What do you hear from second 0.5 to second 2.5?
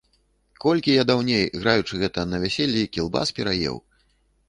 Колькі я даўней, граючы, гэта, на